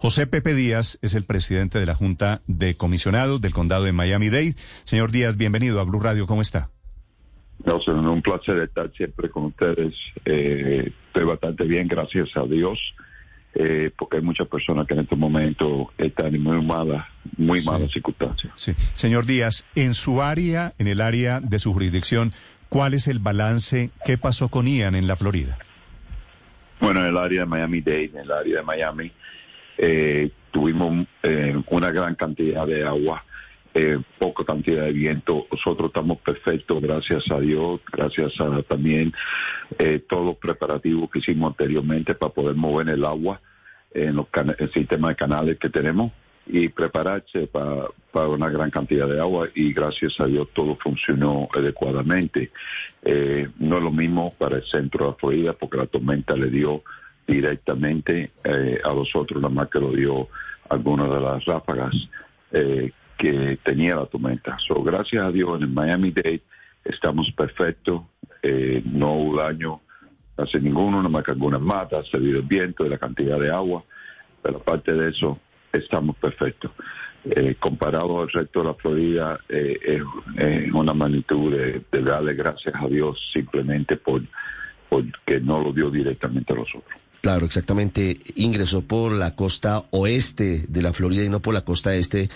[0.00, 4.54] José Pepe Díaz es el presidente de la Junta de Comisionados del Condado de Miami-Dade.
[4.84, 6.26] Señor Díaz, bienvenido a Blue Radio.
[6.26, 6.70] ¿Cómo está?
[7.66, 9.94] Nelson, un placer estar siempre con ustedes.
[10.24, 12.78] Eh, estoy bastante bien, gracias a Dios,
[13.52, 17.06] eh, porque hay muchas personas que en este momento están en muy malas,
[17.36, 18.54] muy malas circunstancias.
[18.56, 18.72] Sí.
[18.94, 22.32] Señor Díaz, en su área, en el área de su jurisdicción,
[22.70, 23.90] ¿cuál es el balance?
[24.06, 25.58] ¿Qué pasó con Ian en la Florida?
[26.80, 29.12] Bueno, en el área de Miami-Dade, en el área de Miami,
[29.82, 33.24] eh, tuvimos eh, una gran cantidad de agua
[33.72, 35.46] eh, poca cantidad de viento.
[35.50, 39.12] Nosotros estamos perfectos, gracias a Dios, gracias a también
[39.78, 43.40] eh, todos los preparativos que hicimos anteriormente para poder mover el agua
[43.92, 44.26] en los
[44.58, 46.12] el sistema de canales que tenemos
[46.46, 47.88] y prepararse para,
[48.28, 52.50] una gran cantidad de agua y gracias a Dios todo funcionó adecuadamente.
[53.58, 56.82] No es lo mismo para el centro de la Florida porque la tormenta le dio
[57.30, 60.28] directamente eh, a los otros, nada más que lo dio
[60.68, 61.94] algunas de las ráfagas
[62.52, 64.58] eh, que tenía la tormenta.
[64.66, 66.42] So, gracias a Dios en el Miami Dade
[66.84, 68.02] estamos perfectos,
[68.42, 69.80] eh, no hubo daño
[70.36, 73.84] hace ninguno, nada más que algunas matas, debido al viento y la cantidad de agua,
[74.42, 75.38] pero aparte de eso
[75.72, 76.70] estamos perfectos.
[77.22, 80.02] Eh, comparado al resto de la Florida, es,
[80.72, 84.22] una magnitud de, darle gracias a Dios simplemente por
[84.88, 87.00] porque no lo dio directamente a nosotros.
[87.20, 88.18] Claro, exactamente.
[88.34, 92.28] Ingresó por la costa oeste de la Florida y no por la costa este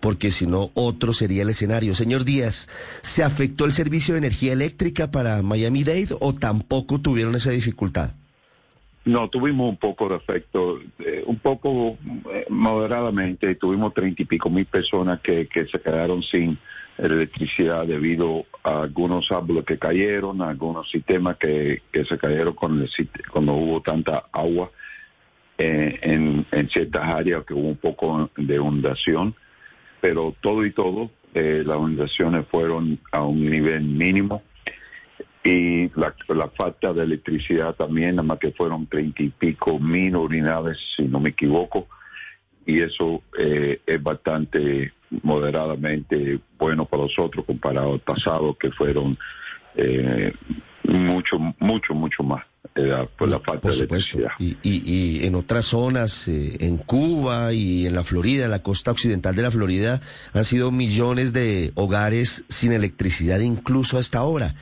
[0.00, 1.94] porque si no, otro sería el escenario.
[1.94, 2.68] Señor Díaz,
[3.02, 8.12] ¿se afectó el servicio de energía eléctrica para Miami-Dade o tampoco tuvieron esa dificultad?
[9.04, 11.96] No, tuvimos un poco de efecto, eh, un poco
[12.32, 16.58] eh, moderadamente, tuvimos treinta y pico mil personas que, que se quedaron sin
[16.98, 22.90] electricidad debido a algunos árboles que cayeron, algunos sistemas que, que se cayeron con el,
[23.30, 24.70] cuando hubo tanta agua
[25.58, 29.34] eh, en, en ciertas áreas que hubo un poco de inundación.
[30.00, 34.42] Pero todo y todo, eh, las organizaciones fueron a un nivel mínimo
[35.46, 36.12] y la,
[36.56, 41.20] falta de electricidad también, nada más que fueron treinta y pico mil unidades, si no
[41.20, 41.86] me equivoco,
[42.64, 49.16] y eso eh, es bastante moderadamente bueno para nosotros comparado al pasado, que fueron
[49.76, 50.32] eh,
[50.84, 52.44] mucho, mucho, mucho más
[53.16, 54.30] por la falta de electricidad.
[54.38, 58.90] Y, y, en otras zonas, eh, en Cuba y en la Florida, en la costa
[58.90, 60.00] occidental de la Florida,
[60.34, 64.54] han sido millones de hogares sin electricidad incluso hasta ahora.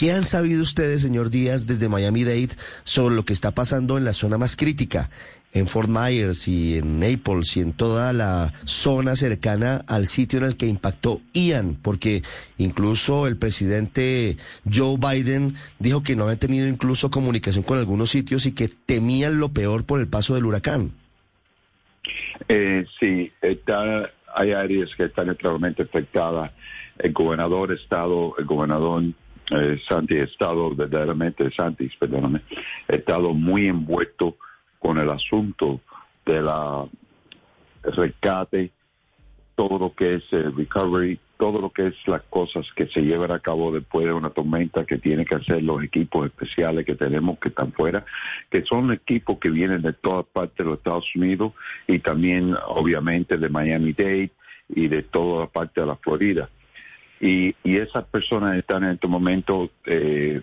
[0.00, 4.14] ¿Qué han sabido ustedes, señor Díaz, desde Miami-Dade sobre lo que está pasando en la
[4.14, 5.10] zona más crítica,
[5.52, 10.46] en Fort Myers y en Naples y en toda la zona cercana al sitio en
[10.46, 12.22] el que impactó Ian, porque
[12.56, 18.46] incluso el presidente Joe Biden dijo que no había tenido incluso comunicación con algunos sitios
[18.46, 20.92] y que temían lo peor por el paso del huracán.
[22.48, 26.52] Eh, sí, está, hay áreas que están claramente afectadas.
[26.98, 29.02] El gobernador estado, el gobernador
[29.50, 32.42] eh, Santi, estado verdaderamente Santis, perdóname,
[32.88, 34.36] ha estado muy envuelto
[34.78, 35.80] con el asunto
[36.24, 36.86] de la
[37.82, 38.70] rescate,
[39.54, 43.32] todo lo que es el recovery, todo lo que es las cosas que se llevan
[43.32, 47.38] a cabo después de una tormenta que tienen que hacer los equipos especiales que tenemos
[47.38, 48.04] que están fuera,
[48.50, 51.52] que son equipos que vienen de todas partes de los Estados Unidos
[51.86, 54.30] y también obviamente de Miami Dade
[54.68, 56.48] y de toda la parte de la Florida.
[57.20, 60.40] Y, y esas personas están en este momento eh,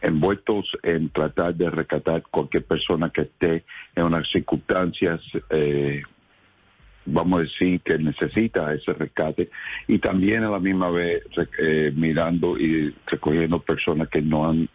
[0.00, 3.64] envueltos en tratar de rescatar cualquier persona que esté
[3.94, 5.20] en unas circunstancias,
[5.50, 6.02] eh,
[7.06, 9.50] vamos a decir, que necesita ese rescate
[9.88, 11.22] y también a la misma vez
[11.58, 14.68] eh, mirando y recogiendo personas que no han,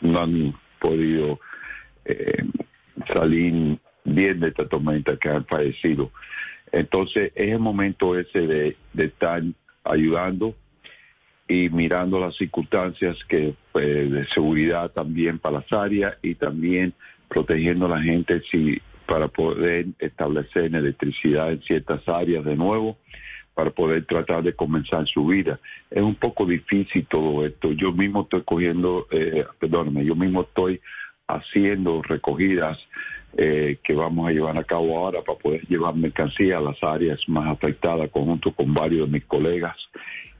[0.00, 1.38] no han podido
[2.04, 2.44] eh,
[3.12, 6.10] salir bien de esta tormenta, que han fallecido.
[6.72, 9.42] Entonces es el momento ese de, de estar
[9.84, 10.54] ayudando
[11.52, 16.94] y mirando las circunstancias que pues, de seguridad también para las áreas y también
[17.28, 22.96] protegiendo a la gente si para poder establecer electricidad en ciertas áreas de nuevo
[23.52, 25.60] para poder tratar de comenzar su vida.
[25.90, 27.72] Es un poco difícil todo esto.
[27.72, 30.80] Yo mismo estoy cogiendo, eh, perdóname, yo mismo estoy
[31.26, 32.78] haciendo recogidas
[33.36, 37.20] eh, que vamos a llevar a cabo ahora para poder llevar mercancía a las áreas
[37.28, 39.76] más afectadas conjunto con varios de mis colegas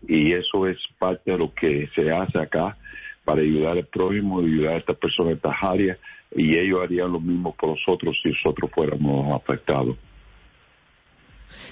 [0.06, 2.76] y eso es parte de lo que se hace acá
[3.24, 5.98] para ayudar al prójimo, ayudar a estas personas de estas áreas
[6.34, 9.96] y ellos harían lo mismo por nosotros si nosotros fuéramos afectados.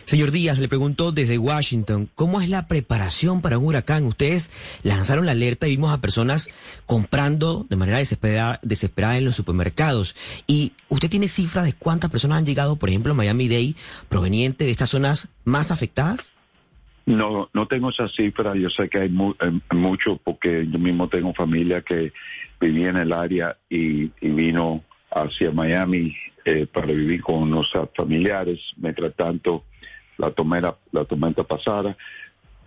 [0.04, 4.04] Señor Díaz, le pregunto desde Washington, ¿cómo es la preparación para un huracán?
[4.04, 4.50] Ustedes
[4.82, 6.48] lanzaron la alerta y vimos a personas
[6.84, 10.16] comprando de manera desesperada, desesperada en los supermercados.
[10.46, 13.74] ¿Y usted tiene cifras de cuántas personas han llegado, por ejemplo, a Miami-Dade,
[14.08, 16.32] proveniente de estas zonas más afectadas?
[17.06, 18.54] No, no tengo esa cifra.
[18.54, 22.12] Yo sé que hay eh, mucho porque yo mismo tengo familia que
[22.60, 26.14] vivía en el área y, vino hacia Miami
[26.44, 28.60] eh, para vivir con unos familiares.
[28.76, 29.64] Mientras tanto,
[30.18, 31.96] la tormenta, la tormenta pasada,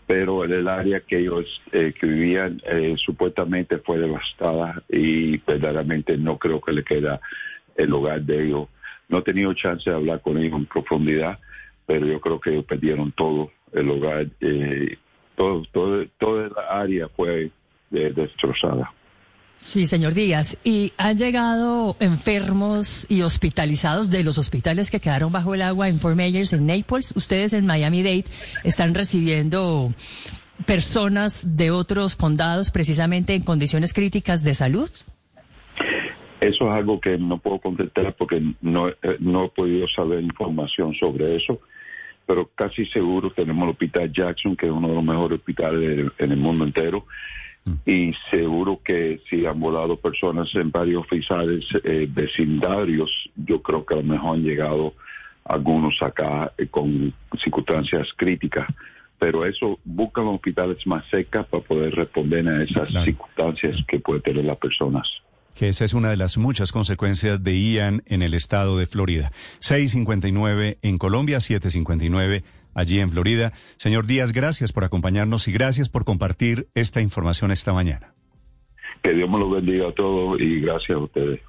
[0.08, 2.62] pero en el área que ellos eh, que vivían
[2.98, 7.22] supuestamente fue devastada y verdaderamente no creo que le queda
[7.76, 8.68] el hogar de ellos.
[9.08, 11.40] No he tenido chance de hablar con ellos en profundidad,
[11.86, 14.98] pero yo creo que ellos perdieron todo el hogar, eh,
[15.36, 17.52] todo, todo, toda la área fue
[17.92, 18.92] eh, destrozada.
[19.58, 20.58] Sí, señor Díaz.
[20.64, 26.00] ¿Y han llegado enfermos y hospitalizados de los hospitales que quedaron bajo el agua en
[26.00, 27.14] Fort Myers, en Naples?
[27.16, 28.26] Ustedes en Miami-Dade
[28.64, 29.94] están recibiendo
[30.66, 34.90] personas de otros condados precisamente en condiciones críticas de salud.
[36.42, 40.94] Eso es algo que no puedo contestar porque no, eh, no he podido saber información
[40.96, 41.62] sobre eso
[42.26, 46.32] pero casi seguro tenemos el Hospital Jackson, que es uno de los mejores hospitales en
[46.32, 47.06] el mundo entero,
[47.66, 47.74] mm.
[47.86, 53.96] y seguro que si han volado personas en varios oficiales eh, vecindarios, yo creo que
[53.96, 54.94] a lo mejor han llegado
[55.46, 58.68] algunos acá eh, con circunstancias críticas.
[59.20, 64.44] Pero eso, buscan hospitales más secas para poder responder a esas circunstancias que puede tener
[64.44, 65.08] las personas
[65.56, 69.32] que esa es una de las muchas consecuencias de Ian en el estado de Florida.
[69.60, 73.54] 6.59 en Colombia, 7.59 allí en Florida.
[73.78, 78.14] Señor Díaz, gracias por acompañarnos y gracias por compartir esta información esta mañana.
[79.02, 81.42] Que Dios me lo bendiga a todos y gracias a ustedes.